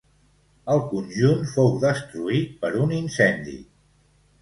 El 0.75 0.81
conjunt 0.93 1.45
fou 1.53 1.71
destruït 1.85 2.59
per 2.65 2.75
un 2.87 2.99
incendi. 3.05 3.59